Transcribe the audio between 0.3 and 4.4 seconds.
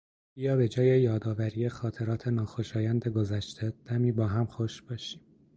بیا به جای یادآوری خاطرات ناخوشایند گذشته دمی با